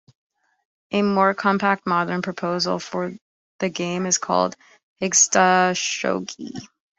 A 0.89 1.03
more 1.03 1.35
compact 1.35 1.85
modern 1.85 2.23
proposal 2.23 2.79
for 2.79 3.11
the 3.59 3.69
game 3.69 4.07
is 4.07 4.17
called 4.17 4.55
hishigata 4.99 5.75
shogi. 5.75 6.67